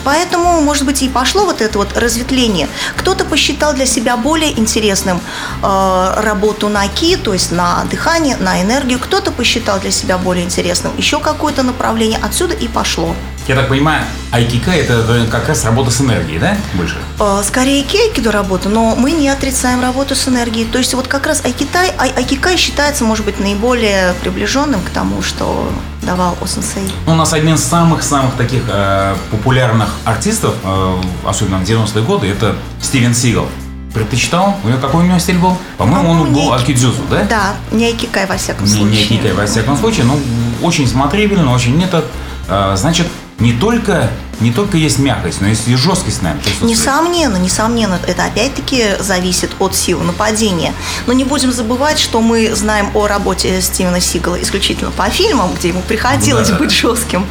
[0.05, 2.69] Поэтому, может быть, и пошло вот это вот разветвление.
[2.97, 5.21] Кто-то посчитал для себя более интересным
[5.63, 8.99] э, работу на ки, то есть на дыхание, на энергию.
[8.99, 12.19] Кто-то посчитал для себя более интересным еще какое-то направление.
[12.23, 13.15] Отсюда и пошло.
[13.47, 14.03] Я так понимаю,
[14.33, 16.57] айкика это э, как раз работа с энергией, да?
[16.73, 16.97] Больше?
[17.21, 20.65] Э, Скорее кейкиду работа, но мы не отрицаем работу с энергией.
[20.67, 25.21] То есть вот как раз айкитай, ай, айкикай считается, может быть, наиболее приближенным к тому,
[25.21, 25.69] что
[26.01, 26.91] давал Осенсей.
[27.07, 32.29] Ну, У нас один из самых-самых таких э, популярных артистов, э, особенно в 90-е годы,
[32.29, 33.47] это Стивен Сигал.
[33.93, 34.57] Предпочитал?
[34.65, 35.57] У него какой у него стиль был?
[35.77, 37.25] По-моему, он По-моему, был акидзюзу, да?
[37.29, 38.91] Да, не айкикай во всяком Не, случае.
[39.03, 40.19] не Китай, во всяком случае, но
[40.63, 42.07] очень смотрибельно, очень этот.
[42.49, 43.07] э, значит,
[43.41, 46.43] не только, не только есть мягкость, но есть и жесткость, наверное.
[46.43, 46.71] присутствует.
[46.71, 50.73] Несомненно, несомненно, это опять-таки зависит от силы нападения.
[51.07, 55.69] Но не будем забывать, что мы знаем о работе Стивена Сигала исключительно по фильмам, где
[55.69, 57.27] ему приходилось Ну да, да, быть жестким.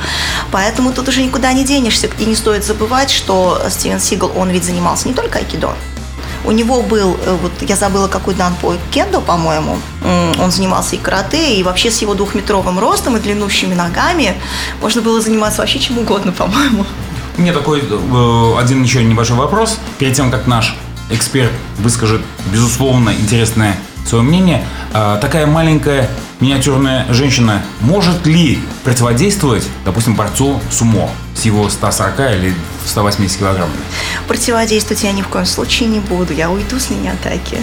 [0.51, 2.09] Поэтому тут уже никуда не денешься.
[2.19, 5.73] И не стоит забывать, что Стивен Сигал, он ведь занимался не только айкидо.
[6.45, 9.77] У него был, э, вот я забыла, какой дан по кендо, по-моему.
[10.39, 14.35] Он занимался и карате, и вообще с его двухметровым ростом и длиннущими ногами
[14.81, 16.85] можно было заниматься вообще чем угодно, по-моему.
[17.37, 19.79] У меня такой э, один еще небольшой вопрос.
[19.97, 20.75] Перед тем, как наш
[21.09, 24.63] эксперт выскажет, безусловно, интересное свое мнение,
[24.93, 32.53] э, такая маленькая миниатюрная женщина может ли противодействовать, допустим, борцу сумо с его 140 или
[32.85, 33.77] 180 килограммами?
[34.27, 36.33] Противодействовать я ни в коем случае не буду.
[36.33, 37.57] Я уйду с линии атаки.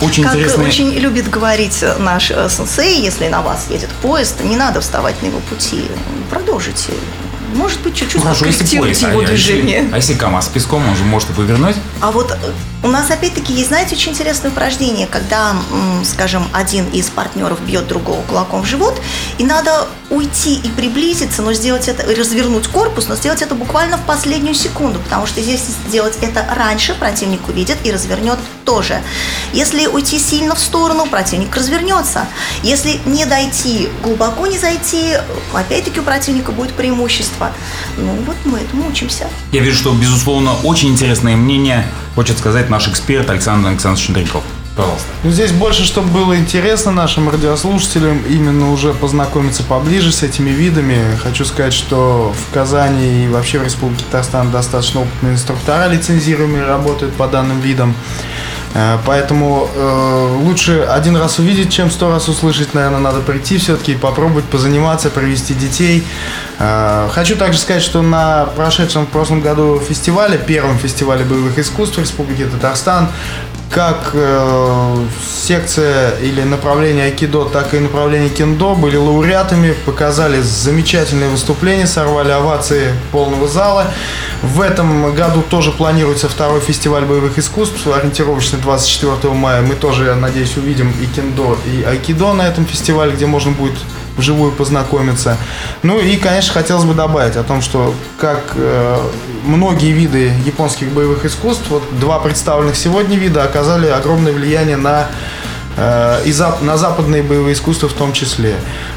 [0.00, 0.66] Очень как интересный...
[0.66, 5.26] очень любит говорить наш э, сенсей, если на вас едет поезд, не надо вставать на
[5.26, 5.84] его пути.
[6.30, 6.92] Продолжите.
[7.54, 9.88] Может быть, чуть-чуть Ну, хорошо, если поезд, а, его а если- движение.
[9.92, 11.76] а если КамАЗ с песком, он же может и повернуть.
[12.00, 12.36] А вот э,
[12.84, 15.54] У нас опять-таки есть, знаете, очень интересное упражнение, когда,
[16.04, 19.00] скажем, один из партнеров бьет другого кулаком в живот,
[19.38, 24.02] и надо уйти и приблизиться, но сделать это, развернуть корпус, но сделать это буквально в
[24.02, 29.00] последнюю секунду, потому что здесь сделать это раньше, противник увидит и развернет тоже.
[29.52, 32.26] Если уйти сильно в сторону, противник развернется.
[32.64, 35.14] Если не дойти, глубоко не зайти,
[35.54, 37.52] опять-таки у противника будет преимущество.
[37.96, 39.28] Ну вот мы этому учимся.
[39.52, 44.42] Я вижу, что, безусловно, очень интересное мнение хочет сказать наш эксперт Александр Александрович Шендриков.
[44.74, 45.06] Пожалуйста.
[45.22, 50.96] Ну, здесь больше, чтобы было интересно нашим радиослушателям, именно уже познакомиться поближе с этими видами.
[51.22, 57.14] Хочу сказать, что в Казани и вообще в Республике Татарстан достаточно опытные инструктора лицензируемые работают
[57.14, 57.94] по данным видам.
[58.74, 62.74] Э, поэтому э, лучше один раз увидеть, чем сто раз услышать.
[62.74, 66.04] Наверное, надо прийти все-таки и попробовать позаниматься, провести детей.
[66.58, 71.98] Э, хочу также сказать, что на прошедшем в прошлом году фестивале, первом фестивале боевых искусств
[71.98, 73.08] Республики Татарстан,
[73.72, 81.86] как э, секция или направление айкидо, так и направление кендо были лауреатами, показали замечательные выступления,
[81.86, 83.86] сорвали овации полного зала.
[84.42, 89.62] В этом году тоже планируется второй фестиваль боевых искусств, ориентировочно 24 мая.
[89.62, 93.78] Мы тоже, я надеюсь, увидим и кендо, и айкидо на этом фестивале, где можно будет
[94.16, 95.36] вживую познакомиться.
[95.82, 98.98] Ну и, конечно, хотелось бы добавить о том, что как э,
[99.44, 105.08] многие виды японских боевых искусств, вот два представленных сегодня вида оказали огромное влияние на
[105.76, 108.54] э, и на западные боевые искусства в том числе.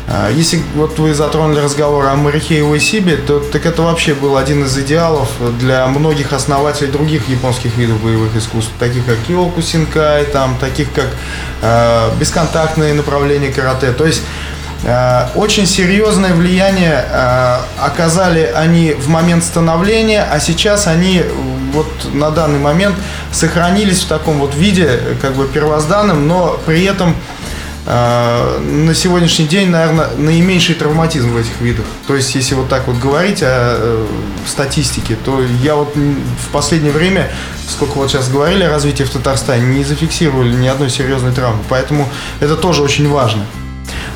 [0.08, 4.65] Э, если вот вы затронули разговор о Марихе Уэсибе, то так это вообще был один
[4.65, 10.58] из идеалов для многих основателей других японских видов боевых искусств, таких как Киоку Синкай, там,
[10.60, 11.08] таких как
[11.62, 13.91] э, бесконтактные направления карате.
[13.91, 14.21] То есть
[15.34, 21.24] очень серьезное влияние э, оказали они в момент становления, а сейчас они
[21.74, 22.95] вот на данный момент
[23.32, 27.15] сохранились в таком вот виде, как бы первозданном, но при этом
[27.88, 31.86] э, на сегодняшний день, наверное, наименьший травматизм в этих видах.
[32.06, 34.06] То есть, если вот так вот говорить о
[34.48, 37.32] статистике, то я вот в последнее время,
[37.67, 41.63] сколько вот сейчас говорили о развитии в Татарстане, не зафиксировали ни одной серьезной травмы.
[41.69, 42.08] Поэтому
[42.39, 43.43] это тоже очень важно.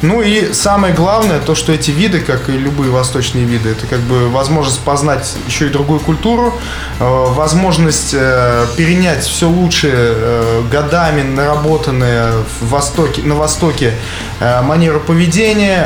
[0.01, 3.99] Ну и самое главное, то, что эти виды, как и любые восточные виды, это как
[3.99, 6.53] бы возможность познать еще и другую культуру,
[6.99, 12.31] э, возможность э, перенять все лучшее э, годами наработанное
[12.61, 13.93] в Востоке, на Востоке
[14.39, 15.83] манеру поведения,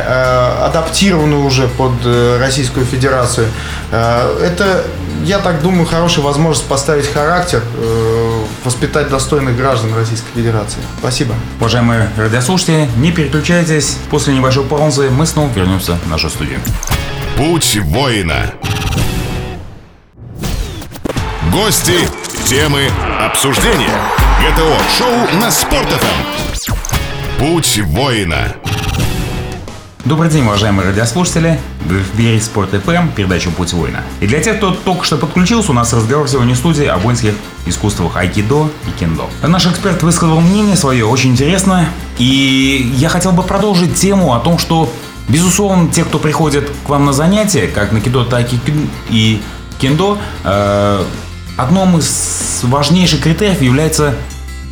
[0.61, 1.93] адаптированную уже под
[2.39, 3.47] Российскую Федерацию.
[3.91, 4.85] Это,
[5.23, 7.63] я так думаю, хорошая возможность поставить характер,
[8.63, 10.79] воспитать достойных граждан Российской Федерации.
[10.99, 11.35] Спасибо.
[11.59, 13.97] Уважаемые радиослушатели, не переключайтесь.
[14.09, 16.59] После небольшой паузы мы снова вернемся в нашу студию.
[17.37, 18.53] Путь воина.
[21.51, 22.07] Гости,
[22.45, 23.93] темы, обсуждения.
[24.41, 26.73] ГТО-шоу на Спорт.ФМ.
[27.39, 28.55] Путь воина.
[30.05, 31.57] Добрый день, уважаемые радиослушатели.
[31.85, 34.03] В эфире Спорт ФМ, передача «Путь воина».
[34.19, 37.35] И для тех, кто только что подключился, у нас разговор сегодня в студии о воинских
[37.65, 39.29] искусствах айкидо и кендо.
[39.41, 41.87] Наш эксперт высказал мнение свое, очень интересно.
[42.17, 44.91] И я хотел бы продолжить тему о том, что,
[45.29, 48.45] безусловно, те, кто приходит к вам на занятия, как на кидо, так
[49.09, 49.41] и
[49.79, 51.05] кендо, э,
[51.55, 54.15] одном из важнейших критериев является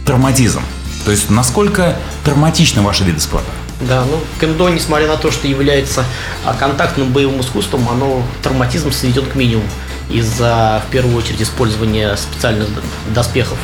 [0.06, 0.62] травматизм.
[1.06, 3.50] То есть, насколько травматичны ваши виды спорта?
[3.88, 6.06] Да, ну, кендо, несмотря на то, что является
[6.46, 9.68] а, контактным боевым искусством, оно травматизм сведен к минимуму
[10.10, 12.68] из-за, в первую очередь, использования специальных
[13.16, 13.58] доспехов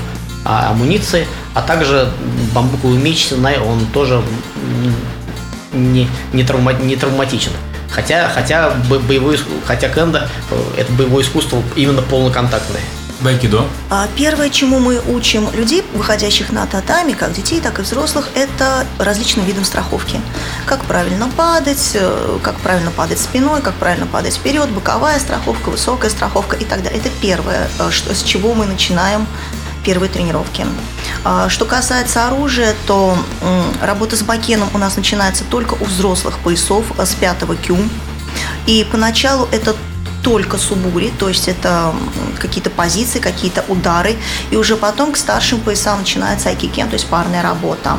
[0.44, 2.10] а, амуниции, а также
[2.54, 4.22] бамбуковый меч, он тоже
[5.74, 7.52] не, не, травма, не травматичен.
[7.90, 12.82] Хотя, хотя, боевой, хотя кендо э, это боевое искусство именно полноконтактное.
[13.22, 13.66] Байкидо?
[13.90, 18.86] А первое, чему мы учим людей, выходящих на татами, как детей, так и взрослых, это
[19.00, 20.22] различным видам страховки.
[20.66, 26.10] Как правильно падать, э, как правильно падать спиной, как правильно падать вперед, боковая страховка, высокая
[26.10, 27.00] страховка и так далее.
[27.00, 29.26] Это первое, э, что, с чего мы начинаем
[29.84, 30.66] первые тренировки.
[31.24, 33.18] А, что касается оружия, то
[33.82, 37.78] работа с бакеном у нас начинается только у взрослых поясов э, с 5 кю.
[38.66, 39.76] И поначалу это
[40.24, 41.94] только субури, то есть это
[42.40, 44.16] какие-то позиции, какие-то удары,
[44.52, 47.98] и уже потом к старшим поясам начинается айкикен, то есть парная работа.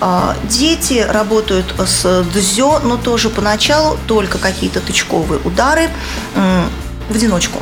[0.00, 5.90] А, дети работают с дзё, но тоже поначалу только какие-то тычковые удары
[6.34, 7.60] в одиночку.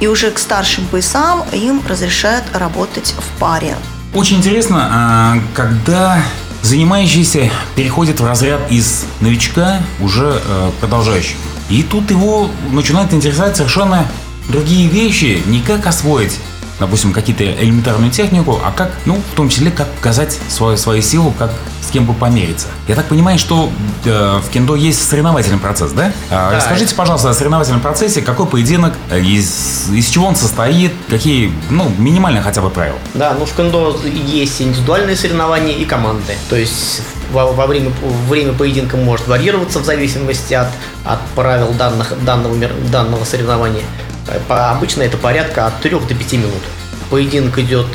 [0.00, 3.76] И уже к старшим поясам им разрешают работать в паре.
[4.14, 6.22] Очень интересно, а, когда
[6.62, 11.38] занимающийся переходит в разряд из новичка уже э, продолжающего.
[11.68, 14.06] И тут его начинают интересовать совершенно
[14.48, 16.38] другие вещи, не как освоить
[16.78, 21.32] допустим, какие-то элементарную технику, а как, ну, в том числе, как показать свою, свою силу,
[21.38, 21.50] как
[21.86, 22.66] с кем бы помериться.
[22.88, 23.70] Я так понимаю, что
[24.04, 26.12] э, в кендо есть соревновательный процесс, да?
[26.30, 26.56] А, Да.
[26.56, 32.42] Расскажите, пожалуйста, о соревновательном процессе, какой поединок, из, из чего он состоит, какие, ну, минимальные
[32.42, 32.98] хотя бы правила.
[33.14, 36.38] Да, ну в кендо есть индивидуальные соревнования и командные.
[36.48, 37.90] То есть во, во время,
[38.28, 40.68] время поединка может варьироваться в зависимости от,
[41.04, 42.54] от правил данных, данного,
[42.90, 43.82] данного соревнования.
[44.28, 46.62] Э, по- Обычно это порядка от 3 до 5 минут.
[47.10, 47.86] Поединок идет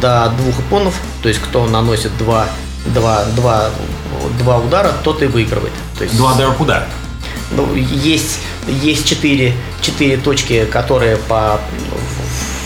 [0.00, 2.46] до двух ипонов, то есть кто наносит два,
[2.86, 3.70] два, два,
[4.38, 5.72] два удара, тот и выигрывает.
[5.98, 6.84] То есть, Два удара куда?
[7.52, 11.60] ну, есть, есть четыре, четыре точки, которые по,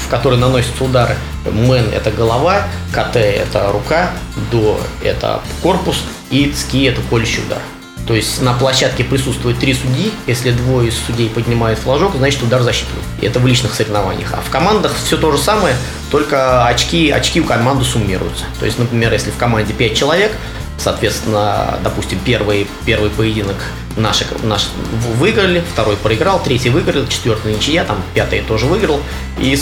[0.05, 1.17] в которые наносятся удары.
[1.45, 4.11] Мэн– это голова, КТ– это рука,
[4.51, 7.59] ДО– это корпус и ЦКИ– это колющий удар.
[8.09, 10.11] То есть на площадке присутствует три судьи.
[10.27, 13.05] Если двое из судей поднимают флажок, значит удар засчитывают.
[13.21, 14.33] Это в личных соревнованиях.
[14.33, 15.77] А в командах все то же самое,
[16.11, 18.45] только очки, очки у команды суммируются.
[18.59, 20.33] То есть, например, если в команде 5 человек,
[20.79, 23.57] соответственно, допустим, первый, первый поединок
[23.99, 24.69] наши, наш
[25.17, 29.03] выиграли, второй проиграл, третий выиграл, четвертый ничья, там пятый тоже выиграл.
[29.39, 29.55] И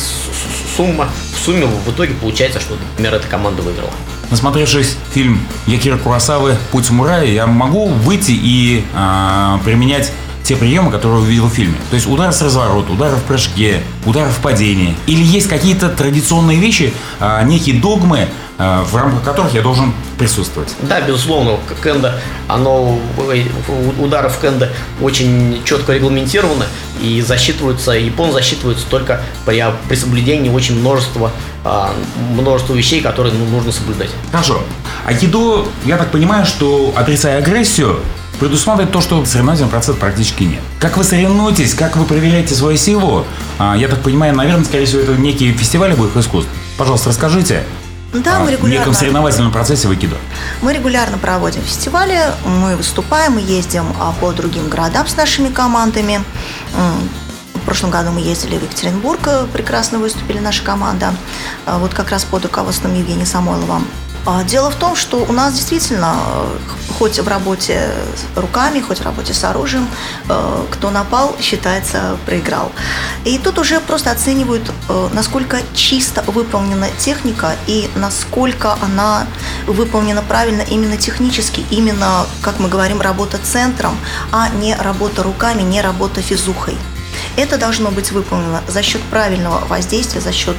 [0.76, 3.90] сумма, в сумме в итоге получается, что, например, эта команда выиграла.
[4.30, 6.56] Насмотревшись фильм Якира Курасавы.
[6.72, 10.12] «Путь самурая», я могу выйти и а, применять
[10.46, 11.76] те приемы, которые увидел в фильме.
[11.90, 14.96] То есть удар с разворота, удар в прыжке, удар в падении.
[15.06, 18.28] Или есть какие-то традиционные вещи, а, некие догмы,
[18.58, 20.74] а, в рамках которых я должен присутствовать.
[20.82, 22.12] Да, безусловно, к- кендо,
[22.48, 22.98] оно,
[23.98, 24.68] удары в кендо
[25.00, 26.64] очень четко регламентированы
[27.02, 31.32] и засчитываются, япон засчитываются только при, при соблюдении очень множества,
[31.64, 31.92] а,
[32.30, 34.10] множества вещей, которые ну, нужно соблюдать.
[34.30, 34.60] Хорошо.
[35.04, 38.00] Айкидо, я так понимаю, что отрицая агрессию,
[38.38, 40.60] предусматривает то, что соревновательный процесс практически нет.
[40.78, 43.24] Как вы соревнуетесь, как вы проверяете свою силу?
[43.58, 46.50] А, я так понимаю, наверное, скорее всего, это некие фестивали боевых искусств.
[46.76, 47.62] Пожалуйста, расскажите
[48.12, 48.94] Да, мы неком регулярно.
[48.94, 50.16] соревновательном процессе в айкидо.
[50.62, 56.20] Мы регулярно проводим фестивали, мы выступаем, мы ездим а, по другим городам с нашими командами.
[57.54, 61.12] В прошлом году мы ездили в Екатеринбург, э, прекрасно выступили наша команда,
[61.66, 63.80] вот как раз под руководством Евгения Самойлова.
[64.26, 66.58] А, Дело в том, что у нас действительно, э,
[66.98, 67.92] хоть в работе
[68.34, 69.86] руками, хоть в работе с оружием,
[70.28, 72.72] э, кто напал, считается, проиграл.
[73.24, 79.26] И тут уже просто оценивают, э, насколько чисто выполнена техника и насколько она
[79.68, 83.96] выполнена правильно именно технически, именно, как мы говорим, работа центром,
[84.32, 86.76] а не работа руками, не работа физухой.
[87.36, 90.56] Это должно быть выполнено за счет правильного воздействия, за счет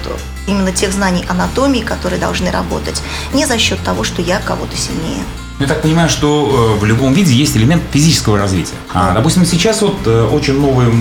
[0.47, 3.01] именно тех знаний анатомии, которые должны работать,
[3.33, 5.23] не за счет того, что я кого-то сильнее.
[5.59, 8.75] Я так понимаю, что э, в любом виде есть элемент физического развития.
[8.93, 10.91] А, допустим, сейчас вот э, очень новые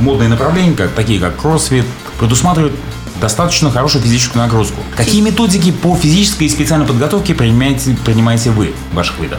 [0.00, 1.84] модные направления, как, такие как кроссфит,
[2.18, 2.74] предусматривают
[3.20, 4.80] достаточно хорошую физическую нагрузку.
[4.96, 9.38] Какие методики по физической и специальной подготовке принимаете, принимаете вы в ваших видах?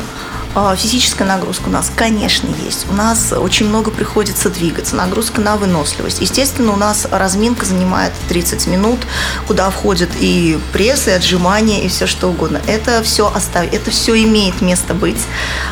[0.57, 2.87] А, Физическая нагрузка у нас, конечно, есть.
[2.89, 6.21] У нас очень много приходится двигаться, нагрузка на выносливость.
[6.21, 8.99] Естественно, у нас разминка занимает 30 минут,
[9.47, 12.61] куда входят и прессы, и отжимания, и все что угодно.
[12.67, 15.21] Это все оставить, это все имеет место быть.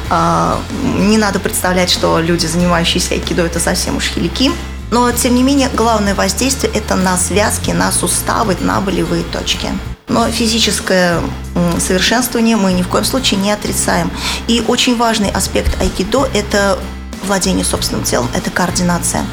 [0.10, 0.60] А,
[0.98, 4.52] Не надо представлять, что люди, занимающиеся айкидо, это совсем уж хилики.
[4.92, 9.70] Но, тем не менее, главное воздействие– это на связки, на суставы, на болевые точки.
[10.08, 11.22] Но физическое
[11.80, 14.12] совершенствование мы ни в коем случае не отрицаем.
[14.48, 16.78] И очень важный аспект айкидо– это
[17.26, 19.26] владение собственным телом, это координация.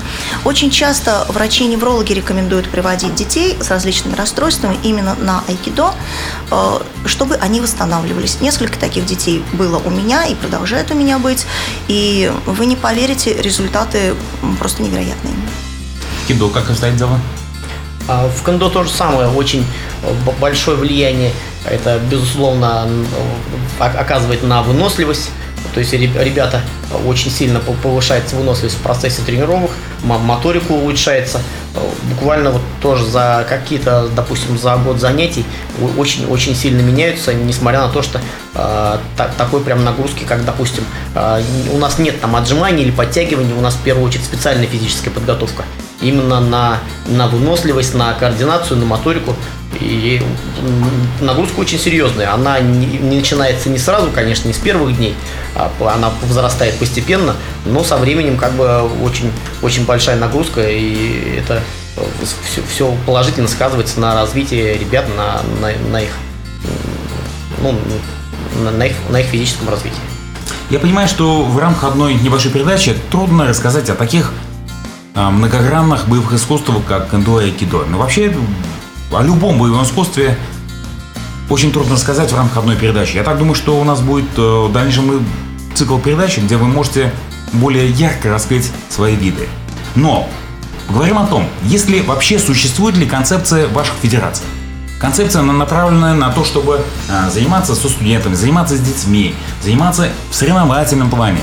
[0.44, 5.92] Очень часто врачи-неврологи рекомендуют приводить детей с различными расстройствами именно на айкидо,
[6.50, 8.40] э, чтобы они восстанавливались.
[8.40, 11.46] Несколько таких детей было у меня и продолжает у меня быть.
[11.88, 14.14] И вы не поверите, результаты
[14.59, 15.35] просто невероятные.
[16.28, 17.18] Кидо, как обстоит дело?
[18.12, 19.64] А В кендо то же самое, очень
[20.03, 21.31] э, большое влияние
[21.64, 22.88] это, безусловно,
[23.79, 25.31] оказывает на выносливость.
[25.75, 26.62] То есть реб- ребята
[27.07, 29.70] очень сильно по- повышается выносливость в процессе тренировок,
[30.03, 31.40] м- моторика улучшается.
[32.11, 35.44] Буквально вот тоже за какие-то, допустим, за год занятий
[35.96, 38.18] очень-очень сильно меняются, несмотря на то, что
[38.54, 43.54] э, та- такой прям нагрузки, как, допустим, э, у нас нет там отжиманий или подтягиваний,
[43.54, 45.64] у нас в первую очередь специальная физическая подготовка
[46.02, 49.37] именно на, на выносливость, на координацию, на моторику.
[49.78, 50.20] И
[51.20, 52.33] нагрузка очень серьезная.
[52.33, 55.14] Она не, начинается не сразу, конечно, не с первых дней,
[55.54, 59.31] а она возрастает постепенно, но со временем как бы очень,
[59.62, 61.62] очень большая нагрузка, и это
[62.44, 66.10] все, все положительно сказывается на развитии ребят, на, на, на их,
[67.62, 67.75] ну,
[68.62, 70.00] на, на их, на их физическом развитии.
[70.71, 74.33] Я понимаю, что в рамках одной небольшой передачи трудно рассказать о таких
[75.14, 77.85] а, многогранных боевых искусствах, как кендо и айкидо.
[77.88, 78.33] Но вообще
[79.13, 80.38] о любом боевом искусстве
[81.48, 83.17] очень трудно сказать в рамках одной передачи.
[83.17, 85.27] Я так думаю, что у нас будет э, в дальнейшем
[85.75, 87.13] цикл передач, где вы можете
[87.52, 89.48] более ярко раскрыть свои виды.
[89.96, 90.29] Но
[90.88, 94.44] говорим о том, если вообще существует ли концепция ваших федераций.
[95.00, 100.35] Концепция она направлена на то, чтобы а, заниматься со студентами, заниматься с детьми, заниматься в
[100.35, 101.40] соревновательном плане.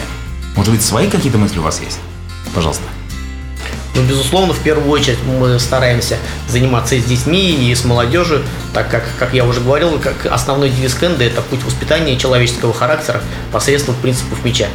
[0.55, 1.99] Может быть, свои какие-то мысли у вас есть?
[2.53, 2.84] Пожалуйста.
[3.97, 6.17] Ну, безусловно, в первую очередь мы стараемся
[6.47, 10.69] заниматься и с детьми, и с молодежью, так как, как я уже говорил, как основной
[10.69, 14.67] девиз Кенда– это путь воспитания человеческого характера посредством принципов меча.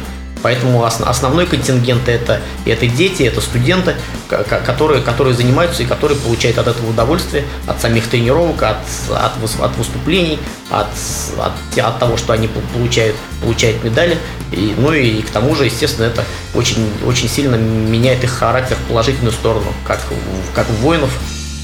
[0.43, 3.95] Поэтому основной контингент это, это дети, это студенты,
[4.27, 8.77] которые, которые занимаются и которые получают от этого удовольствие, от самих тренировок, от,
[9.09, 9.31] от,
[9.61, 10.37] от выступлений,
[10.69, 10.87] от,
[11.39, 14.17] от, от того, что они получают, получают медали.
[14.51, 18.89] И, ну и, к тому же, естественно, это очень, очень сильно меняет их характер в
[18.89, 20.01] положительную сторону, как,
[20.53, 21.09] как воинов,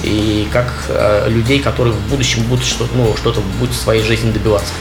[0.03, 4.31] и как э, людей, которые в будущем будут что-то ну, что будут в своей жизни
[4.31, 4.73] добиваться.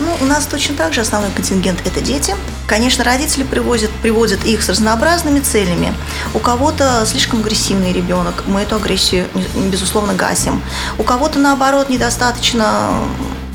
[0.00, 2.34] Ну, у нас точно так же основной контингент– это дети.
[2.66, 5.92] Конечно, родители привозят, приводят их с разнообразными целями.
[6.32, 9.26] У кого-то слишком агрессивный ребенок, мы эту агрессию,
[9.70, 10.62] безусловно, гасим.
[10.96, 12.92] У кого-то, наоборот, недостаточно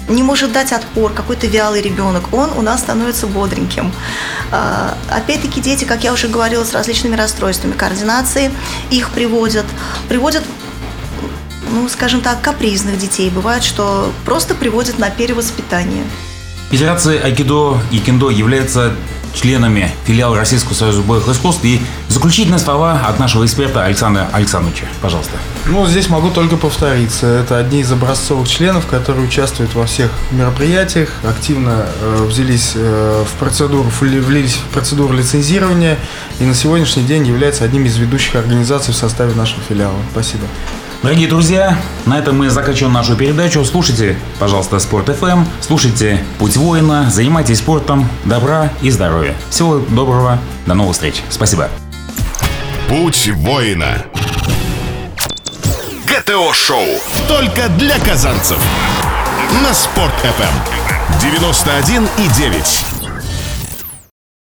[0.08, 3.91] не может дать отпор, какой-то вялый ребенок, он у нас становится бодреньким.
[4.52, 8.52] А, опять-таки дети, как я уже говорила, с различными расстройствами координации,
[8.91, 9.66] их приводят,
[10.08, 10.43] приводят
[11.72, 13.30] ну, скажем так, капризных детей.
[13.32, 16.06] Бывает, что просто приводят на перевоспитание.
[16.76, 18.91] Федерация Айкидо и Кендо являются
[19.34, 21.63] членами филиала Российского союза боевых искусств.
[21.63, 24.84] И заключительные слова от нашего эксперта Александра Александровича.
[25.01, 25.32] Пожалуйста.
[25.67, 27.28] Ну, здесь могу только повториться.
[27.28, 33.39] Это одни из образцовых членов, которые участвуют во всех мероприятиях, активно э, взялись э, в
[33.39, 35.97] процедуру, влились в процедуру лицензирования
[36.41, 39.95] и на сегодняшний день являются одним из ведущих организаций в составе нашего филиала.
[40.11, 40.43] Спасибо.
[41.06, 41.78] Дорогие друзья,
[42.08, 43.64] на этом мы заканчиваем нашу передачу.
[43.64, 49.36] Слушайте, пожалуйста, Спорт FM, слушайте Путь воина, занимайтесь спортом, добра и здоровья.
[49.51, 51.22] Всего доброго, до новых встреч.
[51.30, 51.70] Спасибо.
[52.89, 54.03] Путь воина.
[56.08, 56.88] ГТО-шоу.
[57.28, 58.58] Только для казанцев.
[59.62, 61.22] На Спорт FM.
[61.22, 62.95] 91 и 9.